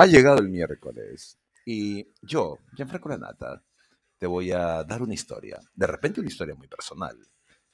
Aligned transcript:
Ha 0.00 0.06
llegado 0.06 0.38
el 0.38 0.48
miércoles 0.48 1.38
y 1.66 2.08
yo, 2.22 2.58
Gianfranco 2.74 3.10
Lanata, 3.10 3.62
te 4.16 4.26
voy 4.26 4.50
a 4.50 4.82
dar 4.82 5.02
una 5.02 5.12
historia. 5.12 5.60
De 5.74 5.86
repente 5.86 6.20
una 6.20 6.30
historia 6.30 6.54
muy 6.54 6.68
personal. 6.68 7.18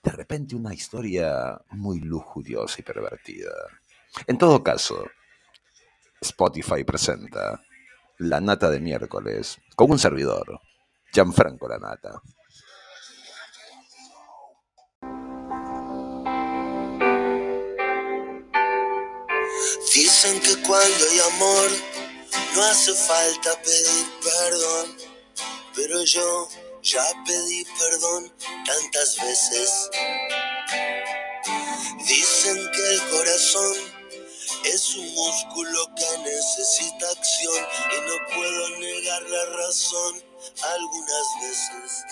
De 0.02 0.10
repente 0.10 0.56
una 0.56 0.74
historia 0.74 1.56
muy 1.70 2.00
lujuriosa 2.00 2.80
y 2.80 2.82
pervertida. 2.82 3.52
En 4.26 4.38
todo 4.38 4.60
caso, 4.64 5.06
Spotify 6.20 6.82
presenta 6.82 7.62
La 8.18 8.40
Nata 8.40 8.70
de 8.70 8.80
miércoles 8.80 9.58
con 9.76 9.92
un 9.92 9.98
servidor, 10.00 10.60
Gianfranco 11.12 11.68
Lanata. 11.68 12.20
Dicen 19.94 20.40
que 20.40 20.60
cuando 20.66 21.04
hay 21.08 21.20
amor 21.32 21.95
no 22.54 22.62
hace 22.62 22.94
falta 22.94 23.60
pedir 23.62 24.06
perdón, 24.22 24.96
pero 25.74 26.02
yo 26.04 26.48
ya 26.82 27.04
pedí 27.26 27.64
perdón 27.78 28.32
tantas 28.64 29.16
veces. 29.22 29.90
Dicen 32.06 32.70
que 32.72 32.92
el 32.94 33.00
corazón 33.10 33.76
es 34.64 34.94
un 34.96 35.14
músculo 35.14 35.78
que 35.96 36.18
necesita 36.18 37.10
acción 37.10 37.64
y 37.92 38.00
no 38.08 38.34
puedo 38.34 38.78
negar 38.78 39.22
la 39.22 39.46
razón 39.56 40.22
algunas 40.62 41.26
veces. 41.42 42.04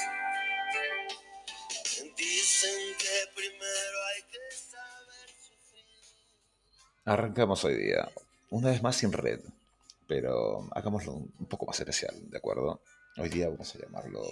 Dicen 2.17 2.97
que 2.99 3.33
primero 3.35 3.99
hay 4.15 4.23
que 4.31 4.57
saber 4.57 5.29
sufrir. 5.41 5.87
Arrancamos 7.05 7.65
hoy 7.65 7.77
día, 7.77 8.11
una 8.51 8.71
vez 8.71 8.83
más 8.83 8.97
sin 8.97 9.13
red, 9.13 9.41
pero 10.07 10.69
hagámoslo 10.73 11.13
un 11.13 11.49
poco 11.49 11.67
más 11.67 11.79
especial, 11.79 12.15
¿de 12.31 12.39
acuerdo? 12.39 12.83
Hoy 13.17 13.29
día 13.29 13.49
vamos 13.49 13.75
a 13.75 13.79
llamarlo 13.79 14.23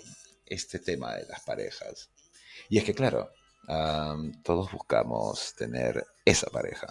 este 0.47 0.79
tema 0.79 1.15
de 1.15 1.27
las 1.27 1.41
parejas. 1.43 2.11
Y 2.69 2.79
es 2.79 2.85
que, 2.85 2.95
claro, 2.95 3.31
todos 4.43 4.73
buscamos 4.73 5.55
tener 5.55 6.05
esa 6.25 6.51
pareja, 6.51 6.89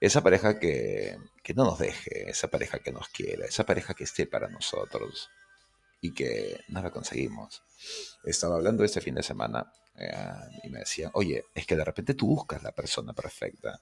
esa 0.00 0.22
pareja 0.22 0.58
que, 0.58 1.16
que 1.42 1.54
no 1.54 1.64
nos 1.64 1.78
deje, 1.78 2.30
esa 2.30 2.48
pareja 2.48 2.78
que 2.78 2.92
nos 2.92 3.08
quiera, 3.08 3.46
esa 3.46 3.64
pareja 3.64 3.94
que 3.94 4.04
esté 4.04 4.26
para 4.26 4.48
nosotros 4.48 5.28
y 6.00 6.12
que 6.14 6.60
no 6.68 6.82
la 6.82 6.90
conseguimos. 6.90 7.62
Estaba 8.24 8.56
hablando 8.56 8.84
este 8.84 9.00
fin 9.00 9.14
de 9.14 9.22
semana 9.22 9.72
eh, 9.96 10.12
y 10.64 10.70
me 10.70 10.80
decían, 10.80 11.10
oye, 11.14 11.44
es 11.54 11.66
que 11.66 11.76
de 11.76 11.84
repente 11.84 12.14
tú 12.14 12.26
buscas 12.26 12.62
la 12.62 12.72
persona 12.72 13.12
perfecta 13.12 13.80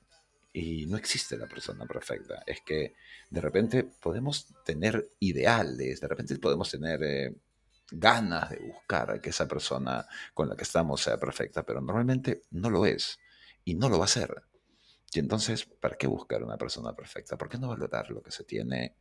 y 0.52 0.86
no 0.86 0.96
existe 0.96 1.36
la 1.36 1.46
persona 1.46 1.86
perfecta. 1.86 2.42
Es 2.46 2.60
que 2.62 2.94
de 3.30 3.40
repente 3.40 3.84
podemos 3.84 4.48
tener 4.64 5.10
ideales, 5.20 6.00
de 6.00 6.08
repente 6.08 6.36
podemos 6.38 6.70
tener 6.70 7.02
eh, 7.02 7.36
ganas 7.90 8.50
de 8.50 8.58
buscar 8.58 9.20
que 9.20 9.30
esa 9.30 9.46
persona 9.46 10.06
con 10.34 10.48
la 10.48 10.56
que 10.56 10.64
estamos 10.64 11.00
sea 11.00 11.18
perfecta, 11.18 11.64
pero 11.64 11.80
normalmente 11.80 12.42
no 12.50 12.70
lo 12.70 12.86
es 12.86 13.18
y 13.64 13.74
no 13.74 13.88
lo 13.88 13.98
va 13.98 14.06
a 14.06 14.08
ser. 14.08 14.42
Y 15.12 15.18
entonces, 15.18 15.64
¿para 15.64 15.96
qué 15.96 16.06
buscar 16.06 16.42
una 16.42 16.56
persona 16.56 16.94
perfecta? 16.94 17.36
¿Por 17.36 17.48
qué 17.48 17.58
no 17.58 17.68
valorar 17.68 18.10
lo 18.10 18.22
que 18.22 18.30
se 18.30 18.44
tiene 18.44 18.96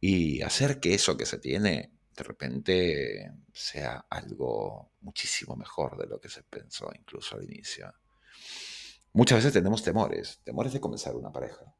y 0.00 0.42
hacer 0.42 0.80
que 0.80 0.94
eso 0.94 1.16
que 1.16 1.26
se 1.26 1.38
tiene 1.38 1.92
de 2.16 2.22
repente 2.22 3.32
sea 3.52 4.06
algo 4.08 4.92
muchísimo 5.00 5.56
mejor 5.56 5.98
de 5.98 6.06
lo 6.06 6.20
que 6.20 6.28
se 6.28 6.44
pensó 6.44 6.88
incluso 6.96 7.36
al 7.36 7.44
inicio? 7.44 7.92
Muchas 9.16 9.38
veces 9.38 9.52
tenemos 9.52 9.84
temores, 9.84 10.40
temores 10.42 10.72
de 10.72 10.80
comenzar 10.80 11.14
una 11.14 11.30
pareja 11.30 11.72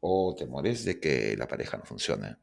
o 0.00 0.34
temores 0.36 0.84
de 0.84 0.98
que 0.98 1.36
la 1.36 1.46
pareja 1.46 1.76
no 1.76 1.84
funcione. 1.84 2.36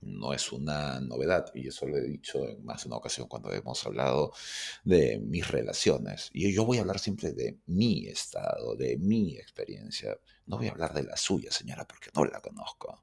No 0.00 0.32
es 0.32 0.52
una 0.52 1.00
novedad 1.00 1.50
y 1.52 1.66
eso 1.66 1.88
lo 1.88 1.96
he 1.96 2.02
dicho 2.02 2.48
en 2.48 2.64
más 2.64 2.84
de 2.84 2.90
una 2.90 2.98
ocasión 2.98 3.26
cuando 3.26 3.52
hemos 3.52 3.84
hablado 3.84 4.32
de 4.84 5.18
mis 5.18 5.48
relaciones. 5.48 6.30
Y 6.32 6.52
yo 6.52 6.64
voy 6.64 6.78
a 6.78 6.82
hablar 6.82 7.00
siempre 7.00 7.32
de 7.32 7.58
mi 7.66 8.06
estado, 8.06 8.76
de 8.76 8.96
mi 8.98 9.36
experiencia. 9.36 10.16
No 10.46 10.58
voy 10.58 10.68
a 10.68 10.70
hablar 10.70 10.94
de 10.94 11.02
la 11.02 11.16
suya, 11.16 11.50
señora, 11.50 11.84
porque 11.84 12.10
no 12.14 12.24
la 12.24 12.40
conozco. 12.40 13.02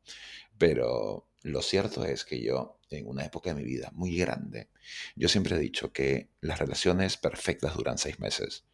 Pero 0.58 1.28
lo 1.42 1.62
cierto 1.62 2.06
es 2.06 2.24
que 2.24 2.42
yo, 2.42 2.80
en 2.90 3.08
una 3.10 3.26
época 3.26 3.54
de 3.54 3.62
mi 3.62 3.66
vida 3.66 3.92
muy 3.94 4.16
grande, 4.16 4.70
yo 5.18 5.28
siempre 5.28 5.58
he 5.58 5.60
dicho 5.60 5.92
que 5.92 6.30
las 6.40 6.60
relaciones 6.60 7.18
perfectas 7.18 7.76
duran 7.76 7.98
seis 7.98 8.20
meses. 8.22 8.69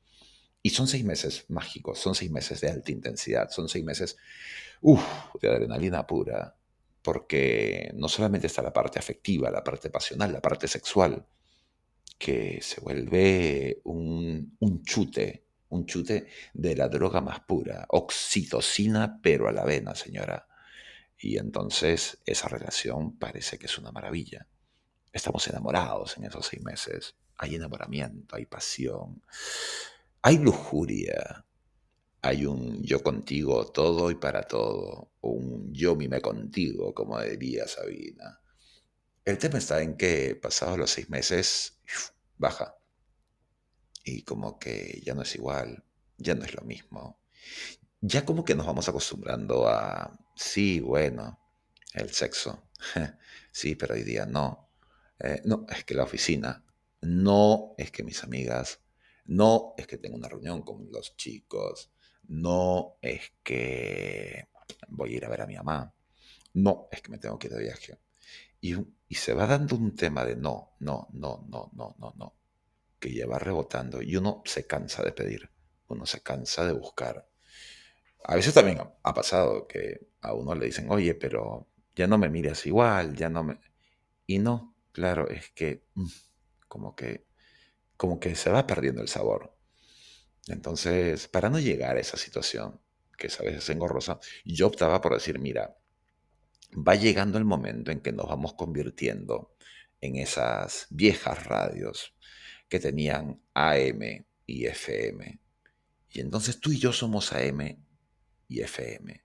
Y 0.65 0.71
son 0.71 0.87
seis 0.87 1.03
meses 1.05 1.45
mágicos, 1.49 1.99
son 1.99 2.15
seis 2.15 2.31
meses 2.31 2.59
de 2.59 2.71
alta 2.71 2.91
intensidad, 2.91 3.51
son 3.51 3.69
seis 3.69 3.85
meses, 3.85 4.17
de 5.39 5.47
adrenalina 5.47 6.07
pura, 6.07 6.55
porque 7.03 7.91
no 7.93 8.09
solamente 8.09 8.47
está 8.47 8.63
la 8.63 8.73
parte 8.73 8.97
afectiva, 8.97 9.51
la 9.51 9.63
parte 9.63 9.91
pasional, 9.91 10.33
la 10.33 10.41
parte 10.41 10.67
sexual, 10.67 11.23
que 12.17 12.63
se 12.63 12.81
vuelve 12.81 13.79
un, 13.83 14.57
un 14.59 14.83
chute, 14.83 15.45
un 15.69 15.85
chute 15.85 16.29
de 16.55 16.75
la 16.75 16.89
droga 16.89 17.21
más 17.21 17.41
pura, 17.41 17.85
oxitocina, 17.89 19.19
pero 19.21 19.47
a 19.47 19.51
la 19.51 19.65
vena, 19.65 19.93
señora. 19.93 20.47
Y 21.19 21.37
entonces 21.37 22.17
esa 22.25 22.47
relación 22.47 23.19
parece 23.19 23.59
que 23.59 23.67
es 23.67 23.77
una 23.77 23.91
maravilla. 23.91 24.47
Estamos 25.13 25.47
enamorados 25.47 26.17
en 26.17 26.23
esos 26.23 26.47
seis 26.47 26.63
meses. 26.63 27.13
Hay 27.37 27.53
enamoramiento, 27.53 28.35
hay 28.35 28.47
pasión, 28.47 29.21
hay 30.25 30.39
lujuria, 30.39 31.45
hay 32.23 32.47
un 32.47 32.81
yo 32.81 33.03
contigo 33.03 33.71
todo 33.71 34.09
y 34.09 34.15
para 34.15 34.41
todo, 34.41 35.11
un 35.21 35.71
yo 35.71 35.95
mime 35.95 36.19
contigo, 36.19 36.95
como 36.95 37.21
diría 37.21 37.67
Sabina. 37.67 38.41
El 39.23 39.37
tema 39.37 39.59
está 39.59 39.83
en 39.83 39.95
que 39.97 40.35
pasados 40.35 40.79
los 40.79 40.89
seis 40.89 41.11
meses, 41.11 41.79
baja. 42.39 42.75
Y 44.03 44.23
como 44.23 44.57
que 44.57 44.99
ya 45.05 45.13
no 45.13 45.21
es 45.21 45.35
igual, 45.35 45.83
ya 46.17 46.33
no 46.33 46.43
es 46.43 46.55
lo 46.55 46.63
mismo. 46.63 47.19
Ya 48.01 48.25
como 48.25 48.43
que 48.43 48.55
nos 48.55 48.65
vamos 48.65 48.89
acostumbrando 48.89 49.67
a, 49.67 50.11
sí, 50.35 50.79
bueno, 50.79 51.39
el 51.93 52.09
sexo. 52.09 52.67
Sí, 53.51 53.75
pero 53.75 53.93
hoy 53.93 54.03
día 54.03 54.25
no. 54.25 54.71
Eh, 55.19 55.41
no, 55.45 55.65
es 55.69 55.85
que 55.85 55.93
la 55.93 56.03
oficina. 56.03 56.65
No, 57.01 57.75
es 57.77 57.91
que 57.91 58.03
mis 58.03 58.23
amigas. 58.23 58.81
No, 59.25 59.73
es 59.77 59.87
que 59.87 59.97
tengo 59.97 60.15
una 60.15 60.27
reunión 60.29 60.61
con 60.61 60.91
los 60.91 61.15
chicos. 61.17 61.91
No, 62.27 62.97
es 63.01 63.33
que 63.43 64.47
voy 64.89 65.13
a 65.13 65.17
ir 65.17 65.25
a 65.25 65.29
ver 65.29 65.41
a 65.41 65.47
mi 65.47 65.55
mamá. 65.55 65.93
No, 66.53 66.87
es 66.91 67.01
que 67.01 67.11
me 67.11 67.17
tengo 67.17 67.37
que 67.37 67.47
ir 67.47 67.53
de 67.53 67.63
viaje. 67.63 67.99
Y, 68.61 68.75
y 69.07 69.15
se 69.15 69.33
va 69.33 69.45
dando 69.45 69.75
un 69.75 69.95
tema 69.95 70.25
de 70.25 70.35
no, 70.35 70.75
no, 70.79 71.07
no, 71.13 71.45
no, 71.49 71.71
no, 71.73 71.95
no, 71.99 72.13
no, 72.17 72.35
que 72.99 73.13
ya 73.13 73.27
va 73.27 73.37
rebotando 73.37 74.01
y 74.01 74.15
uno 74.15 74.41
se 74.45 74.65
cansa 74.65 75.03
de 75.03 75.11
pedir, 75.11 75.49
uno 75.87 76.05
se 76.05 76.21
cansa 76.21 76.65
de 76.65 76.73
buscar. 76.73 77.27
A 78.23 78.35
veces 78.35 78.53
también 78.53 78.79
ha, 78.79 78.91
ha 79.03 79.13
pasado 79.13 79.67
que 79.67 80.07
a 80.21 80.33
uno 80.33 80.55
le 80.55 80.65
dicen, 80.67 80.89
oye, 80.89 81.13
pero 81.13 81.67
ya 81.95 82.07
no 82.07 82.17
me 82.17 82.29
miras 82.29 82.65
igual, 82.65 83.15
ya 83.15 83.29
no 83.29 83.43
me... 83.43 83.59
Y 84.25 84.39
no, 84.39 84.75
claro, 84.91 85.29
es 85.29 85.51
que 85.51 85.83
mm, 85.93 86.07
como 86.67 86.95
que, 86.95 87.25
como 87.97 88.19
que 88.19 88.35
se 88.35 88.49
va 88.49 88.67
perdiendo 88.67 89.01
el 89.01 89.07
sabor. 89.07 89.55
Entonces, 90.47 91.27
para 91.27 91.49
no 91.49 91.59
llegar 91.59 91.97
a 91.97 91.99
esa 91.99 92.17
situación, 92.17 92.79
que 93.17 93.27
es 93.27 93.39
a 93.39 93.43
veces 93.43 93.69
engorrosa, 93.69 94.19
yo 94.43 94.67
optaba 94.67 95.01
por 95.01 95.13
decir, 95.13 95.39
mira, 95.39 95.77
va 96.75 96.95
llegando 96.95 97.37
el 97.37 97.45
momento 97.45 97.91
en 97.91 98.01
que 98.01 98.11
nos 98.11 98.27
vamos 98.27 98.53
convirtiendo 98.53 99.55
en 100.01 100.17
esas 100.17 100.87
viejas 100.89 101.45
radios 101.45 102.13
que 102.67 102.79
tenían 102.79 103.41
AM 103.53 104.25
y 104.45 104.65
FM. 104.65 105.39
Y 106.09 106.19
entonces 106.19 106.59
tú 106.59 106.71
y 106.71 106.79
yo 106.79 106.93
somos 106.93 107.33
AM 107.33 107.83
y 108.47 108.61
FM. 108.61 109.23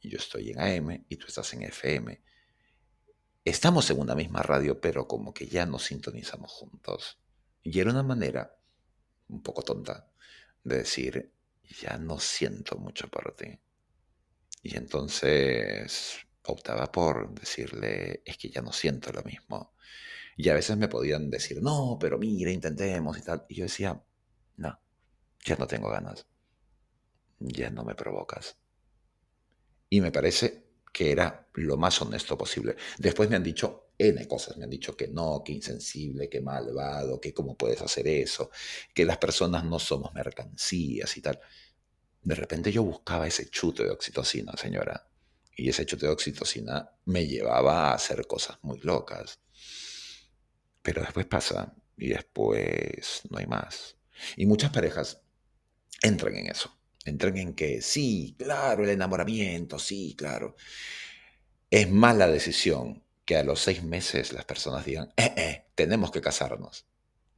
Y 0.00 0.10
yo 0.10 0.18
estoy 0.18 0.50
en 0.50 0.60
AM 0.60 1.04
y 1.08 1.16
tú 1.16 1.26
estás 1.26 1.52
en 1.54 1.62
FM. 1.62 2.22
Estamos 3.44 3.90
en 3.90 3.98
una 3.98 4.14
misma 4.14 4.42
radio, 4.42 4.80
pero 4.80 5.06
como 5.06 5.32
que 5.32 5.46
ya 5.46 5.66
nos 5.66 5.84
sintonizamos 5.84 6.50
juntos. 6.52 7.18
Y 7.70 7.80
era 7.80 7.90
una 7.90 8.02
manera 8.02 8.56
un 9.28 9.42
poco 9.42 9.60
tonta 9.62 10.10
de 10.64 10.78
decir, 10.78 11.34
ya 11.82 11.98
no 11.98 12.18
siento 12.18 12.78
mucho 12.78 13.08
por 13.08 13.36
ti. 13.36 13.60
Y 14.62 14.74
entonces 14.74 16.16
optaba 16.44 16.90
por 16.90 17.34
decirle, 17.34 18.22
es 18.24 18.38
que 18.38 18.48
ya 18.48 18.62
no 18.62 18.72
siento 18.72 19.12
lo 19.12 19.22
mismo. 19.22 19.74
Y 20.38 20.48
a 20.48 20.54
veces 20.54 20.78
me 20.78 20.88
podían 20.88 21.28
decir, 21.28 21.60
no, 21.60 21.98
pero 22.00 22.16
mira, 22.16 22.50
intentemos 22.50 23.18
y 23.18 23.22
tal. 23.22 23.44
Y 23.50 23.56
yo 23.56 23.64
decía, 23.64 24.02
no, 24.56 24.80
ya 25.44 25.56
no 25.56 25.66
tengo 25.66 25.90
ganas, 25.90 26.26
ya 27.38 27.68
no 27.68 27.84
me 27.84 27.94
provocas. 27.94 28.56
Y 29.90 30.00
me 30.00 30.10
parece 30.10 30.64
que 30.90 31.12
era 31.12 31.50
lo 31.52 31.76
más 31.76 32.00
honesto 32.00 32.38
posible. 32.38 32.76
Después 32.96 33.28
me 33.28 33.36
han 33.36 33.42
dicho 33.42 33.87
N 33.98 34.28
cosas, 34.28 34.56
me 34.56 34.64
han 34.64 34.70
dicho 34.70 34.96
que 34.96 35.08
no, 35.08 35.42
que 35.44 35.52
insensible, 35.52 36.28
que 36.28 36.40
malvado, 36.40 37.20
que 37.20 37.34
cómo 37.34 37.56
puedes 37.56 37.82
hacer 37.82 38.06
eso, 38.06 38.50
que 38.94 39.04
las 39.04 39.18
personas 39.18 39.64
no 39.64 39.78
somos 39.80 40.14
mercancías 40.14 41.16
y 41.16 41.20
tal. 41.20 41.40
De 42.22 42.34
repente 42.34 42.70
yo 42.72 42.84
buscaba 42.84 43.26
ese 43.26 43.48
chute 43.50 43.84
de 43.84 43.90
oxitocina, 43.90 44.52
señora, 44.56 45.08
Y 45.56 45.68
ese 45.70 45.84
chute 45.86 46.06
de 46.06 46.12
oxitocina 46.12 46.88
me 47.06 47.26
llevaba 47.26 47.90
a 47.90 47.94
hacer 47.94 48.26
cosas 48.26 48.58
muy 48.62 48.78
locas. 48.80 49.40
Pero 50.82 51.02
después 51.02 51.26
pasa 51.26 51.74
y 51.96 52.08
después 52.08 53.22
no 53.30 53.38
hay 53.38 53.46
más. 53.46 53.96
Y 54.36 54.46
muchas 54.46 54.70
parejas 54.70 55.20
entran 56.02 56.36
en 56.36 56.48
eso. 56.48 56.76
Entran 57.04 57.36
en 57.38 57.54
que 57.54 57.82
sí, 57.82 58.36
claro, 58.38 58.84
el 58.84 58.90
enamoramiento, 58.90 59.78
sí, 59.78 60.14
claro. 60.16 60.56
Es 61.70 61.90
mala 61.90 62.28
decisión 62.28 63.04
que 63.28 63.36
a 63.36 63.44
los 63.44 63.60
seis 63.60 63.84
meses 63.84 64.32
las 64.32 64.46
personas 64.46 64.86
digan, 64.86 65.12
eh, 65.14 65.34
eh, 65.36 65.66
tenemos 65.74 66.10
que 66.10 66.22
casarnos. 66.22 66.86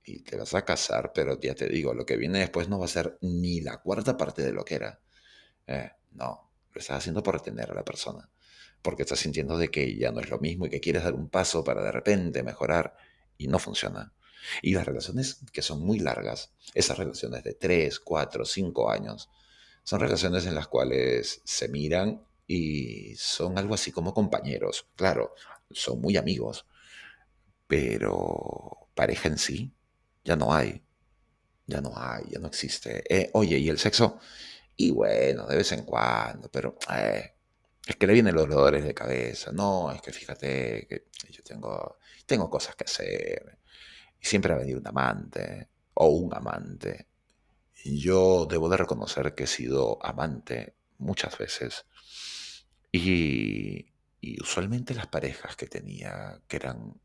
Y 0.04 0.20
te 0.20 0.36
vas 0.36 0.54
a 0.54 0.64
casar, 0.64 1.12
pero 1.12 1.40
ya 1.40 1.56
te 1.56 1.66
digo, 1.66 1.94
lo 1.94 2.06
que 2.06 2.16
viene 2.16 2.38
después 2.38 2.68
no 2.68 2.78
va 2.78 2.84
a 2.84 2.88
ser 2.88 3.18
ni 3.22 3.60
la 3.60 3.78
cuarta 3.78 4.16
parte 4.16 4.42
de 4.42 4.52
lo 4.52 4.64
que 4.64 4.76
era. 4.76 5.00
Eh, 5.66 5.90
no, 6.12 6.52
lo 6.72 6.80
estás 6.80 6.98
haciendo 6.98 7.24
por 7.24 7.34
retener 7.34 7.72
a 7.72 7.74
la 7.74 7.84
persona. 7.84 8.30
Porque 8.82 9.02
estás 9.02 9.18
sintiendo 9.18 9.58
de 9.58 9.68
que 9.68 9.96
ya 9.96 10.12
no 10.12 10.20
es 10.20 10.30
lo 10.30 10.38
mismo 10.38 10.66
y 10.66 10.70
que 10.70 10.78
quieres 10.78 11.02
dar 11.02 11.14
un 11.14 11.28
paso 11.28 11.64
para 11.64 11.82
de 11.82 11.90
repente 11.90 12.44
mejorar 12.44 12.96
y 13.36 13.48
no 13.48 13.58
funciona. 13.58 14.12
Y 14.62 14.74
las 14.74 14.86
relaciones 14.86 15.40
que 15.52 15.60
son 15.60 15.84
muy 15.84 15.98
largas, 15.98 16.52
esas 16.72 16.98
relaciones 16.98 17.42
de 17.42 17.54
3, 17.54 17.98
4, 17.98 18.44
5 18.44 18.92
años, 18.92 19.28
son 19.82 19.98
relaciones 19.98 20.46
en 20.46 20.54
las 20.54 20.68
cuales 20.68 21.42
se 21.42 21.66
miran 21.66 22.24
y 22.46 23.16
son 23.16 23.58
algo 23.58 23.74
así 23.74 23.90
como 23.90 24.14
compañeros. 24.14 24.86
Claro, 24.94 25.34
son 25.70 26.00
muy 26.00 26.16
amigos, 26.16 26.66
pero 27.66 28.88
pareja 28.94 29.28
en 29.28 29.38
sí 29.38 29.72
ya 30.24 30.36
no 30.36 30.52
hay. 30.52 30.82
Ya 31.66 31.80
no 31.80 31.92
hay, 31.96 32.24
ya 32.30 32.38
no 32.40 32.48
existe. 32.48 33.04
Eh, 33.08 33.30
oye, 33.34 33.58
¿y 33.58 33.68
el 33.68 33.78
sexo? 33.78 34.18
Y 34.76 34.90
bueno, 34.90 35.46
de 35.46 35.56
vez 35.56 35.70
en 35.72 35.84
cuando, 35.84 36.50
pero 36.50 36.76
eh, 36.92 37.34
es 37.86 37.96
que 37.96 38.06
le 38.06 38.12
vienen 38.12 38.34
los 38.34 38.48
dolores 38.48 38.84
de 38.84 38.94
cabeza. 38.94 39.52
No, 39.52 39.92
es 39.92 40.02
que 40.02 40.12
fíjate 40.12 40.86
que 40.88 41.06
yo 41.30 41.42
tengo, 41.42 41.98
tengo 42.26 42.50
cosas 42.50 42.74
que 42.76 42.84
hacer. 42.84 43.58
Y 44.20 44.26
siempre 44.26 44.52
va 44.52 44.58
a 44.58 44.60
venir 44.60 44.76
un 44.76 44.86
amante 44.86 45.68
o 45.94 46.08
un 46.08 46.34
amante. 46.34 47.06
Yo 47.84 48.46
debo 48.46 48.68
de 48.68 48.76
reconocer 48.76 49.34
que 49.34 49.44
he 49.44 49.46
sido 49.46 49.98
amante 50.04 50.74
muchas 50.98 51.36
veces. 51.38 51.86
Y, 52.92 53.89
y 54.20 54.40
usualmente 54.42 54.94
las 54.94 55.06
parejas 55.06 55.56
que 55.56 55.66
tenía, 55.66 56.40
que 56.46 56.56
eran 56.56 57.00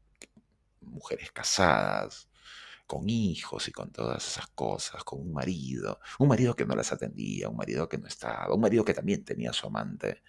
mujeres 0.81 1.31
casadas, 1.31 2.29
con 2.87 3.09
hijos 3.09 3.67
y 3.67 3.71
con 3.71 3.91
todas 3.91 4.27
esas 4.27 4.47
cosas, 4.47 5.03
con 5.03 5.19
un 5.21 5.33
marido, 5.33 5.99
un 6.19 6.27
marido 6.27 6.55
que 6.55 6.65
no 6.65 6.75
las 6.75 6.91
atendía, 6.91 7.49
un 7.49 7.57
marido 7.57 7.89
que 7.89 7.97
no 7.97 8.07
estaba, 8.07 8.53
un 8.53 8.61
marido 8.61 8.85
que 8.85 8.93
también 8.93 9.25
tenía 9.25 9.53
su 9.53 9.67
amante. 9.67 10.21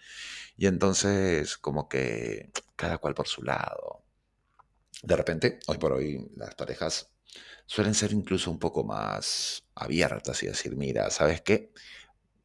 Y 0.57 0.67
entonces 0.67 1.59
como 1.59 1.89
que 1.89 2.51
cada 2.77 2.99
cual 2.99 3.15
por 3.15 3.29
su 3.29 3.43
lado. 3.43 4.05
De 5.03 5.17
repente, 5.17 5.61
hoy 5.67 5.79
por 5.79 5.93
hoy, 5.93 6.31
las 6.37 6.55
parejas 6.55 7.13
suelen 7.67 7.95
ser 7.95 8.13
incluso 8.13 8.51
un 8.51 8.59
poco 8.59 8.85
más 8.85 9.65
abiertas 9.75 10.43
y 10.43 10.47
decir, 10.47 10.77
mira, 10.77 11.11
¿sabes 11.11 11.43
qué? 11.43 11.73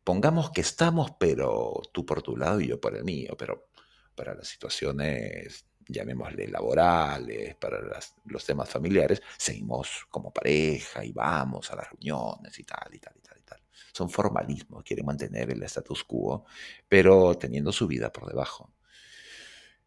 Pongamos 0.04 0.52
que 0.52 0.62
estamos, 0.62 1.12
pero 1.20 1.82
tú 1.94 2.06
por 2.06 2.22
tu 2.22 2.36
lado 2.36 2.60
y 2.60 2.68
yo 2.68 2.82
por 2.82 2.96
el 2.96 3.04
mío, 3.04 3.36
pero 3.38 3.70
para 4.16 4.34
las 4.36 4.48
situaciones 4.48 5.66
llamémosle 5.88 6.48
laborales, 6.48 7.56
para 7.56 7.80
los 8.26 8.46
temas 8.46 8.70
familiares, 8.70 9.22
seguimos 9.38 10.06
como 10.10 10.32
pareja 10.32 11.04
y 11.04 11.12
vamos 11.12 11.72
a 11.72 11.76
las 11.76 11.90
reuniones 11.90 12.58
y 12.60 12.64
tal, 12.64 12.94
y 12.94 13.00
tal, 13.00 13.14
y 13.18 13.22
tal, 13.22 13.38
y 13.40 13.44
tal. 13.44 13.60
Son 13.92 14.10
formalismos, 14.10 14.84
quieren 14.84 15.06
mantener 15.06 15.52
el 15.52 15.64
status 15.64 16.04
quo, 16.04 16.46
pero 16.88 17.38
teniendo 17.38 17.72
su 17.72 17.88
vida 17.88 18.12
por 18.12 18.28
debajo. 18.28 18.74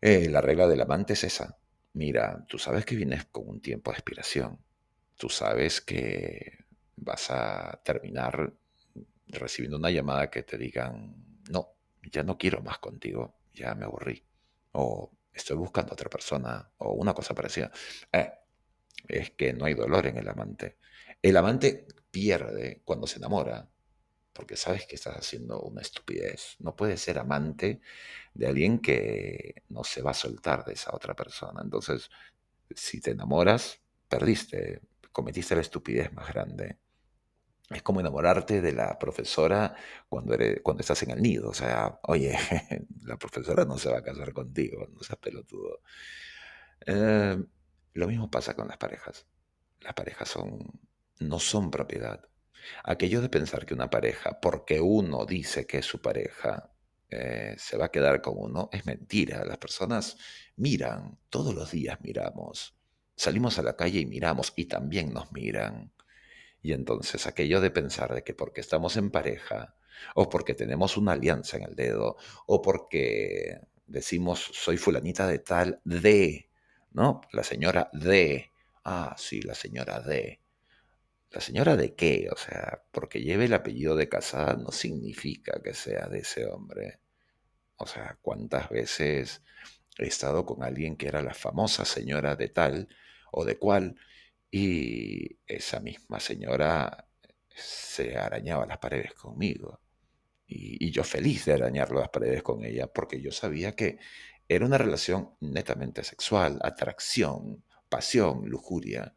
Eh, 0.01 0.29
la 0.29 0.41
regla 0.41 0.67
del 0.67 0.83
amante 0.83 1.15
es 1.15 1.25
esa. 1.25 1.57
Mira, 1.95 2.45
tú 2.49 2.59
sabes 2.59 2.85
que 2.85 2.97
vienes 2.97 3.25
con 3.27 3.49
un 3.49 3.61
tiempo 3.61 3.91
de 3.91 3.97
expiración. 3.97 4.59
Tú 5.17 5.29
sabes 5.29 5.81
que 5.81 6.59
vas 6.97 7.31
a 7.31 7.81
terminar 7.85 8.53
recibiendo 9.29 9.79
una 9.79 9.91
llamada 9.91 10.29
que 10.29 10.43
te 10.43 10.59
digan, 10.59 11.41
no, 11.51 11.69
ya 12.03 12.23
no 12.23 12.37
quiero 12.37 12.61
más 12.63 12.79
contigo, 12.79 13.35
ya 13.55 13.75
me 13.75 13.85
aburrí. 13.85 14.25
O 14.73 15.13
estoy 15.33 15.57
buscando 15.57 15.93
a 15.93 15.95
otra 15.95 16.11
persona 16.11 16.71
o 16.79 16.93
una 16.93 17.15
cosa 17.15 17.35
parecida. 17.35 17.71
Eh, 18.13 18.31
es 19.09 19.31
que 19.33 19.53
no 19.53 19.65
hay 19.67 19.75
dolor 19.75 20.07
en 20.07 20.19
el 20.19 20.29
amante. 20.29 20.79
El 21.23 21.37
amante 21.37 21.87
pierde 22.11 22.83
cuando 22.85 23.07
se 23.07 23.19
enamora, 23.19 23.69
porque 24.33 24.57
sabes 24.57 24.87
que 24.87 24.97
estás 24.97 25.17
haciendo 25.17 25.61
una 25.63 25.83
estupidez. 25.83 26.57
No 26.59 26.75
puedes 26.77 27.01
ser 27.01 27.19
amante 27.19 27.81
de 28.35 28.47
alguien 28.47 28.81
que 28.81 29.63
no 29.69 29.85
se 29.85 30.03
va 30.03 30.13
a 30.13 30.15
soltar 30.15 30.65
de 30.65 30.75
esa 30.75 30.95
otra 30.95 31.15
persona. 31.15 31.61
Entonces, 31.63 32.11
si 32.75 33.01
te 33.01 33.13
enamoras, 33.13 33.81
perdiste, 34.09 34.83
cometiste 35.13 35.55
la 35.55 35.61
estupidez 35.63 36.13
más 36.13 36.29
grande. 36.29 36.79
Es 37.71 37.83
como 37.83 38.01
enamorarte 38.01 38.61
de 38.61 38.73
la 38.73 38.99
profesora 38.99 39.75
cuando, 40.09 40.35
eres, 40.35 40.61
cuando 40.63 40.83
estás 40.83 41.03
en 41.03 41.11
el 41.11 41.23
nido. 41.23 41.49
O 41.51 41.55
sea, 41.55 41.99
oye, 42.03 42.37
la 43.03 43.17
profesora 43.17 43.65
no 43.65 43.79
se 43.79 43.91
va 43.91 43.99
a 43.99 44.03
casar 44.03 44.33
contigo, 44.33 44.87
no 44.93 45.03
seas 45.03 45.19
pelotudo. 45.19 45.81
Eh, 46.87 47.37
lo 47.95 48.07
mismo 48.07 48.31
pasa 48.31 48.55
con 48.55 48.69
las 48.69 48.77
parejas. 48.77 49.27
Las 49.81 49.95
parejas 49.95 50.29
son, 50.29 50.59
no 51.21 51.39
son 51.39 51.71
propiedad. 51.71 52.29
Aquello 52.83 53.21
de 53.21 53.29
pensar 53.29 53.67
que 53.67 53.75
una 53.75 53.91
pareja, 53.91 54.41
porque 54.41 54.81
uno 54.81 55.27
dice 55.27 55.67
que 55.67 55.79
es 55.79 55.87
su 55.87 56.01
pareja, 56.01 56.71
eh, 57.11 57.55
se 57.59 57.77
va 57.77 57.87
a 57.87 57.91
quedar 57.91 58.21
con 58.21 58.35
uno, 58.37 58.69
es 58.73 58.87
mentira. 58.87 59.45
Las 59.45 59.59
personas 59.59 60.17
miran, 60.57 61.19
todos 61.31 61.55
los 61.55 61.71
días 61.71 62.01
miramos. 62.03 62.77
Salimos 63.17 63.59
a 63.59 63.63
la 63.63 63.77
calle 63.77 64.01
y 64.01 64.07
miramos 64.07 64.53
y 64.57 64.67
también 64.67 65.13
nos 65.13 65.31
miran. 65.33 65.93
Y 66.65 66.73
entonces 66.73 67.27
aquello 67.27 67.61
de 67.61 67.71
pensar 67.71 68.15
de 68.15 68.25
que 68.25 68.33
porque 68.33 68.63
estamos 68.63 68.97
en 68.97 69.11
pareja, 69.11 69.77
o 70.15 70.31
porque 70.31 70.55
tenemos 70.55 70.97
una 70.97 71.13
alianza 71.13 71.59
en 71.59 71.65
el 71.65 71.77
dedo, 71.77 72.17
o 72.47 72.63
porque 72.63 73.61
decimos 73.87 74.51
soy 74.55 74.79
fulanita 74.79 75.27
de 75.27 75.41
tal, 75.41 75.83
de, 75.85 76.49
¿no? 76.91 77.21
La 77.33 77.45
señora 77.45 77.91
de, 77.93 78.51
ah, 78.83 79.15
sí, 79.19 79.43
la 79.43 79.55
señora 79.55 80.01
de. 80.01 80.41
¿La 81.31 81.43
señora 81.43 81.77
de 81.77 81.95
qué? 81.95 82.31
O 82.33 82.37
sea, 82.39 82.83
porque 82.93 83.21
lleve 83.21 83.45
el 83.45 83.53
apellido 83.53 83.95
de 83.95 84.09
casada 84.09 84.55
no 84.55 84.73
significa 84.73 85.61
que 85.63 85.75
sea 85.75 86.07
de 86.07 86.21
ese 86.21 86.47
hombre. 86.47 87.01
O 87.77 87.87
sea, 87.87 88.19
¿cuántas 88.23 88.71
veces 88.71 89.43
he 89.99 90.07
estado 90.07 90.47
con 90.47 90.63
alguien 90.63 90.97
que 90.97 91.09
era 91.09 91.21
la 91.21 91.35
famosa 91.35 91.85
señora 91.85 92.37
de 92.37 92.49
tal 92.49 92.89
o 93.33 93.45
de 93.45 93.59
cual 93.59 93.97
y 94.57 95.41
esa 95.49 95.81
misma 95.81 96.21
señora 96.21 97.09
se 97.57 98.17
arañaba 98.17 98.67
las 98.67 98.79
paredes 98.79 99.13
conmigo. 99.15 99.81
Y, 100.47 100.93
yo 100.93 101.03
feliz 101.03 101.47
de 101.47 101.55
arañar 101.55 101.91
las 101.91 102.09
paredes 102.11 102.45
con 102.45 102.65
ella 102.65 102.87
porque 102.87 103.21
yo 103.21 103.33
sabía 103.33 103.75
que 103.75 103.99
era 104.49 104.65
una 104.65 104.79
relación 104.79 105.35
netamente 105.41 106.05
sexual, 106.05 106.61
atracción, 106.63 107.65
pasión, 107.89 108.49
lujuria, 108.49 109.17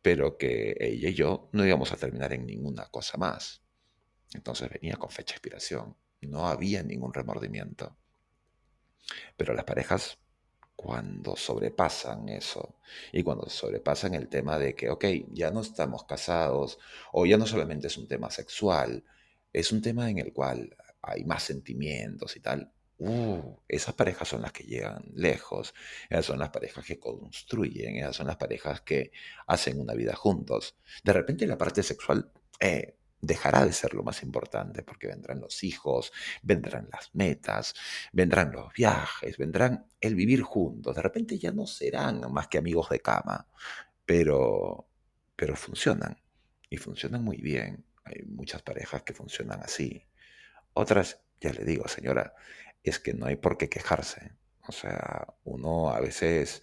pero 0.00 0.38
que 0.38 0.74
ella 0.80 1.10
y 1.10 1.14
yo 1.14 1.50
no 1.52 1.66
íbamos 1.66 1.92
a 1.92 1.98
terminar 1.98 2.32
en 2.32 2.46
ninguna 2.46 2.86
cosa 2.86 3.18
más. 3.18 3.62
Entonces 4.32 4.70
venía 4.70 4.96
con 4.96 5.10
fecha 5.10 5.34
de 5.34 5.36
expiración, 5.36 5.98
no 6.22 6.46
había 6.46 6.82
ningún 6.82 7.12
remordimiento. 7.12 7.98
Pero 9.36 9.52
las 9.52 9.64
parejas 9.64 10.18
cuando 10.82 11.36
sobrepasan 11.36 12.28
eso 12.28 12.74
y 13.12 13.22
cuando 13.22 13.48
sobrepasan 13.48 14.14
el 14.14 14.28
tema 14.28 14.58
de 14.58 14.74
que, 14.74 14.90
ok, 14.90 15.04
ya 15.32 15.50
no 15.50 15.60
estamos 15.60 16.04
casados 16.04 16.78
o 17.12 17.24
ya 17.24 17.38
no 17.38 17.46
solamente 17.46 17.86
es 17.86 17.96
un 17.96 18.08
tema 18.08 18.30
sexual, 18.30 19.04
es 19.52 19.70
un 19.70 19.80
tema 19.80 20.10
en 20.10 20.18
el 20.18 20.32
cual 20.32 20.76
hay 21.00 21.24
más 21.24 21.44
sentimientos 21.44 22.36
y 22.36 22.40
tal. 22.40 22.72
Uh, 22.98 23.56
esas 23.68 23.94
parejas 23.94 24.28
son 24.28 24.42
las 24.42 24.52
que 24.52 24.64
llegan 24.64 25.04
lejos, 25.14 25.74
esas 26.08 26.26
son 26.26 26.38
las 26.38 26.50
parejas 26.50 26.84
que 26.84 26.98
construyen, 26.98 27.96
esas 27.96 28.16
son 28.16 28.26
las 28.26 28.36
parejas 28.36 28.80
que 28.80 29.12
hacen 29.46 29.80
una 29.80 29.94
vida 29.94 30.14
juntos. 30.14 30.76
De 31.02 31.12
repente 31.12 31.46
la 31.46 31.58
parte 31.58 31.82
sexual 31.82 32.30
eh, 32.60 32.96
dejará 33.22 33.64
de 33.64 33.72
ser 33.72 33.94
lo 33.94 34.02
más 34.02 34.22
importante 34.24 34.82
porque 34.82 35.06
vendrán 35.06 35.40
los 35.40 35.62
hijos, 35.62 36.12
vendrán 36.42 36.88
las 36.92 37.14
metas, 37.14 37.72
vendrán 38.12 38.50
los 38.50 38.72
viajes, 38.74 39.38
vendrán 39.38 39.86
el 40.00 40.16
vivir 40.16 40.42
juntos. 40.42 40.96
De 40.96 41.02
repente 41.02 41.38
ya 41.38 41.52
no 41.52 41.66
serán 41.66 42.20
más 42.32 42.48
que 42.48 42.58
amigos 42.58 42.90
de 42.90 43.00
cama, 43.00 43.46
pero, 44.04 44.88
pero 45.36 45.54
funcionan 45.54 46.20
y 46.68 46.76
funcionan 46.76 47.22
muy 47.22 47.36
bien. 47.36 47.86
Hay 48.04 48.24
muchas 48.24 48.60
parejas 48.62 49.04
que 49.04 49.14
funcionan 49.14 49.60
así. 49.62 50.04
Otras, 50.74 51.20
ya 51.40 51.52
le 51.52 51.64
digo, 51.64 51.86
señora, 51.86 52.34
es 52.82 52.98
que 52.98 53.14
no 53.14 53.26
hay 53.26 53.36
por 53.36 53.56
qué 53.56 53.68
quejarse. 53.68 54.32
O 54.66 54.72
sea, 54.72 55.28
uno 55.44 55.90
a 55.90 56.00
veces 56.00 56.62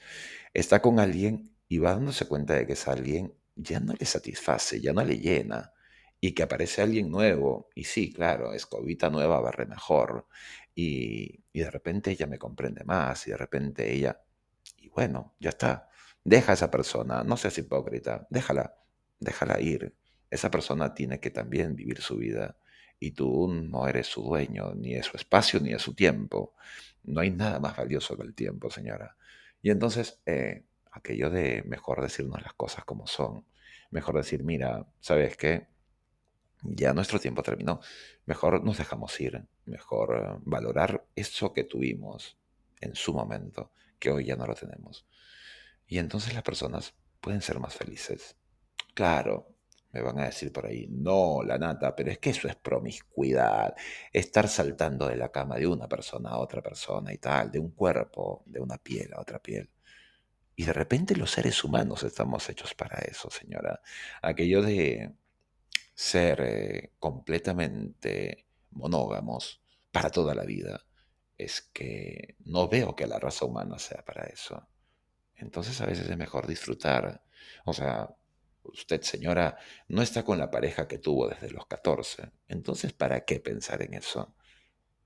está 0.54 0.82
con 0.82 1.00
alguien 1.00 1.56
y 1.70 1.78
va 1.78 1.92
dándose 1.92 2.28
cuenta 2.28 2.56
de 2.56 2.68
que 2.68 2.74
ese 2.74 2.92
alguien 2.92 3.34
ya 3.56 3.80
no 3.80 3.94
le 3.94 4.06
satisface, 4.06 4.82
ya 4.82 4.92
no 4.92 5.06
le 5.06 5.20
llena 5.20 5.74
y 6.22 6.34
que 6.34 6.44
aparece 6.44 6.82
alguien 6.82 7.10
nuevo, 7.12 7.70
y 7.76 7.86
sí, 7.86 8.12
claro, 8.14 8.54
escobita 8.54 9.10
nueva 9.10 9.40
barre 9.40 9.66
mejor, 9.66 10.28
Y, 10.76 11.44
y 11.52 11.60
de 11.62 11.72
repente 11.72 12.12
ella 12.12 12.28
me 12.28 12.38
comprende 12.38 12.84
más 12.86 13.28
y 13.28 13.32
de 13.32 13.38
repente 13.38 13.92
ella, 13.94 14.22
y 14.78 14.90
bueno, 14.90 15.36
ya 15.40 15.50
está. 15.50 15.90
Deja 16.24 16.52
a 16.54 16.56
esa 16.56 16.72
persona, 16.72 17.24
no 17.24 17.38
seas 17.38 17.58
hipócrita, 17.58 18.28
déjala, 18.30 18.76
déjala 19.20 19.60
ir. 19.62 19.96
Esa 20.30 20.50
persona 20.52 20.94
tiene 20.94 21.20
que 21.20 21.32
también 21.32 21.76
vivir 21.76 22.02
su 22.02 22.18
vida 22.18 22.58
y 23.00 23.12
tú 23.12 23.48
no 23.52 23.88
eres 23.88 24.08
su 24.08 24.22
dueño, 24.24 24.74
ni 24.76 24.94
de 24.96 25.04
su 25.04 25.18
espacio, 25.18 25.60
ni 25.60 25.72
de 25.72 25.80
su 25.80 25.94
tiempo. 25.96 26.54
No 27.04 27.22
hay 27.22 27.32
nada 27.32 27.60
más 27.60 27.76
valioso 27.78 28.16
que 28.18 28.24
el 28.24 28.34
tiempo, 28.36 28.70
señora. 28.70 29.18
Y 29.62 29.72
entonces, 29.72 30.22
eh, 30.26 30.66
aquello 30.92 31.30
de 31.30 31.64
mejor 31.64 32.02
decirnos 32.02 32.42
las 32.42 32.54
cosas 32.54 32.86
como 32.86 33.08
son, 33.08 33.46
mejor 33.92 34.16
decir, 34.18 34.44
mira, 34.44 34.88
¿sabes 35.00 35.38
qué? 35.38 35.68
Ya 36.62 36.94
nuestro 36.94 37.20
tiempo 37.20 37.42
terminó, 37.42 37.80
mejor 38.26 38.64
nos 38.64 38.78
dejamos 38.78 39.20
ir, 39.22 39.46
mejor 39.66 40.18
eh, 40.18 40.40
valorar 40.44 41.06
eso 41.16 41.54
que 41.54 41.64
tuvimos 41.64 42.38
en 42.82 42.96
su 42.96 43.14
momento, 43.14 43.72
que 43.98 44.12
hoy 44.12 44.26
ya 44.26 44.36
no 44.36 44.46
lo 44.46 44.56
tenemos. 44.56 45.06
Y 45.88 46.00
entonces 46.00 46.34
las 46.34 46.44
personas 46.44 46.94
pueden 47.22 47.42
ser 47.42 47.60
más 47.60 47.76
felices. 47.76 48.36
Claro, 48.94 49.56
me 49.92 50.02
van 50.02 50.20
a 50.20 50.26
decir 50.26 50.52
por 50.52 50.66
ahí, 50.68 50.88
no, 50.90 51.42
la 51.44 51.58
nata, 51.58 51.96
pero 51.96 52.12
es 52.12 52.20
que 52.20 52.30
eso 52.32 52.48
es 52.48 52.56
promiscuidad, 52.56 53.74
estar 54.14 54.48
saltando 54.48 55.08
de 55.08 55.16
la 55.16 55.32
cama 55.32 55.56
de 55.56 55.68
una 55.68 55.88
persona 55.88 56.30
a 56.30 56.40
otra 56.40 56.62
persona 56.62 57.14
y 57.14 57.18
tal, 57.18 57.52
de 57.52 57.60
un 57.60 57.72
cuerpo, 57.72 58.44
de 58.46 58.60
una 58.60 58.78
piel 58.78 59.14
a 59.14 59.22
otra 59.22 59.40
piel. 59.40 59.70
Y 60.56 60.66
de 60.66 60.74
repente 60.74 61.16
los 61.16 61.32
seres 61.32 61.64
humanos 61.64 62.04
estamos 62.04 62.50
hechos 62.50 62.76
para 62.76 63.00
eso, 63.00 63.30
señora. 63.32 63.82
Aquello 64.22 64.62
de 64.62 65.14
ser 66.00 66.40
eh, 66.40 66.94
completamente 66.98 68.46
monógamos 68.72 69.62
para 69.92 70.10
toda 70.10 70.34
la 70.34 70.46
vida, 70.46 70.86
es 71.38 71.62
que 71.74 72.38
no 72.46 72.70
veo 72.70 72.96
que 72.96 73.06
la 73.06 73.20
raza 73.20 73.44
humana 73.44 73.78
sea 73.80 74.06
para 74.06 74.24
eso. 74.28 74.66
Entonces 75.36 75.82
a 75.82 75.86
veces 75.86 76.10
es 76.10 76.18
mejor 76.18 76.48
disfrutar. 76.48 77.22
O 77.66 77.74
sea, 77.74 78.16
usted, 78.64 79.02
señora, 79.02 79.58
no 79.90 80.02
está 80.02 80.24
con 80.24 80.38
la 80.38 80.50
pareja 80.50 80.88
que 80.88 81.00
tuvo 81.00 81.28
desde 81.28 81.52
los 81.52 81.66
14. 81.66 82.32
Entonces, 82.48 82.94
¿para 82.94 83.26
qué 83.26 83.42
pensar 83.42 83.82
en 83.82 83.96
eso? 83.96 84.34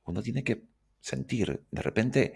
Uno 0.04 0.22
tiene 0.22 0.44
que 0.44 0.68
sentir, 1.00 1.66
de 1.72 1.82
repente, 1.82 2.36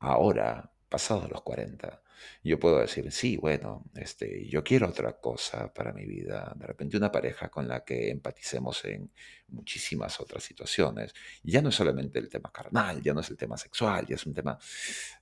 ahora, 0.00 0.70
pasados 0.88 1.30
los 1.30 1.42
40, 1.42 2.02
yo 2.42 2.58
puedo 2.58 2.80
decir, 2.80 3.10
sí, 3.12 3.36
bueno, 3.36 3.84
este, 3.94 4.46
yo 4.48 4.62
quiero 4.64 4.88
otra 4.88 5.20
cosa 5.20 5.72
para 5.72 5.92
mi 5.92 6.06
vida. 6.06 6.52
De 6.56 6.66
repente 6.66 6.96
una 6.96 7.10
pareja 7.12 7.48
con 7.48 7.68
la 7.68 7.84
que 7.84 8.10
empaticemos 8.10 8.84
en 8.84 9.10
muchísimas 9.48 10.20
otras 10.20 10.42
situaciones. 10.42 11.12
Ya 11.42 11.62
no 11.62 11.68
es 11.70 11.74
solamente 11.74 12.18
el 12.18 12.28
tema 12.28 12.50
carnal, 12.52 13.02
ya 13.02 13.14
no 13.14 13.20
es 13.20 13.30
el 13.30 13.36
tema 13.36 13.56
sexual, 13.56 14.06
ya 14.06 14.14
es 14.16 14.26
un 14.26 14.34
tema, 14.34 14.58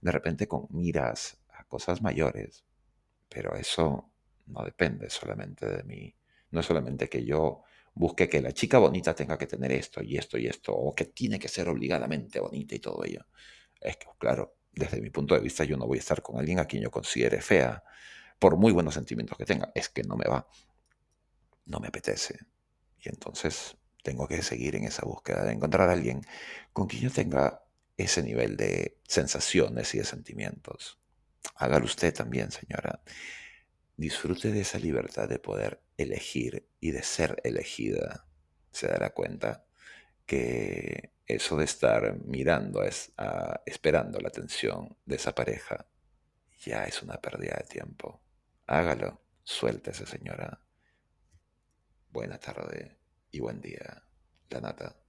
de 0.00 0.12
repente, 0.12 0.46
con 0.46 0.66
miras 0.70 1.38
a 1.50 1.64
cosas 1.64 2.02
mayores. 2.02 2.64
Pero 3.28 3.54
eso 3.56 4.10
no 4.46 4.64
depende 4.64 5.10
solamente 5.10 5.66
de 5.66 5.82
mí. 5.84 6.14
No 6.50 6.60
es 6.60 6.66
solamente 6.66 7.08
que 7.08 7.24
yo 7.24 7.62
busque 7.94 8.28
que 8.28 8.40
la 8.40 8.52
chica 8.52 8.78
bonita 8.78 9.14
tenga 9.14 9.38
que 9.38 9.46
tener 9.46 9.72
esto 9.72 10.02
y 10.02 10.16
esto 10.16 10.38
y 10.38 10.46
esto, 10.46 10.74
o 10.74 10.94
que 10.94 11.06
tiene 11.06 11.38
que 11.38 11.48
ser 11.48 11.68
obligadamente 11.68 12.40
bonita 12.40 12.74
y 12.74 12.80
todo 12.80 13.04
ello. 13.04 13.26
Es 13.80 13.96
que, 13.96 14.06
claro, 14.18 14.56
desde 14.76 15.00
mi 15.00 15.10
punto 15.10 15.34
de 15.34 15.40
vista 15.40 15.64
yo 15.64 15.76
no 15.76 15.86
voy 15.86 15.98
a 15.98 16.00
estar 16.00 16.22
con 16.22 16.38
alguien 16.38 16.58
a 16.58 16.66
quien 16.66 16.82
yo 16.82 16.90
considere 16.90 17.40
fea, 17.40 17.82
por 18.38 18.56
muy 18.56 18.72
buenos 18.72 18.94
sentimientos 18.94 19.38
que 19.38 19.44
tenga. 19.44 19.70
Es 19.74 19.88
que 19.88 20.02
no 20.02 20.16
me 20.16 20.26
va. 20.26 20.46
No 21.66 21.80
me 21.80 21.88
apetece. 21.88 22.38
Y 23.00 23.08
entonces 23.08 23.76
tengo 24.02 24.28
que 24.28 24.42
seguir 24.42 24.76
en 24.76 24.84
esa 24.84 25.04
búsqueda 25.04 25.44
de 25.44 25.52
encontrar 25.52 25.88
a 25.88 25.92
alguien 25.92 26.22
con 26.72 26.86
quien 26.86 27.02
yo 27.02 27.10
tenga 27.10 27.62
ese 27.96 28.22
nivel 28.22 28.56
de 28.56 28.98
sensaciones 29.06 29.94
y 29.94 29.98
de 29.98 30.04
sentimientos. 30.04 30.98
Hágalo 31.56 31.84
usted 31.84 32.12
también, 32.12 32.50
señora 32.50 33.00
disfrute 33.96 34.50
de 34.50 34.60
esa 34.60 34.78
libertad 34.78 35.28
de 35.28 35.38
poder 35.38 35.82
elegir 35.96 36.68
y 36.80 36.90
de 36.90 37.02
ser 37.02 37.40
elegida, 37.44 38.26
se 38.72 38.88
dará 38.88 39.10
cuenta 39.10 39.63
que 40.26 41.14
eso 41.26 41.56
de 41.56 41.64
estar 41.64 42.18
mirando, 42.24 42.82
es, 42.82 43.12
esperando 43.66 44.20
la 44.20 44.28
atención 44.28 44.96
de 45.04 45.16
esa 45.16 45.34
pareja, 45.34 45.86
ya 46.60 46.84
es 46.84 47.02
una 47.02 47.20
pérdida 47.20 47.56
de 47.56 47.68
tiempo. 47.68 48.22
Hágalo, 48.66 49.22
suéltese 49.42 50.06
señora. 50.06 50.60
Buena 52.10 52.38
tarde 52.38 52.98
y 53.30 53.40
buen 53.40 53.60
día, 53.60 54.04
la 54.48 54.60
nata. 54.60 55.03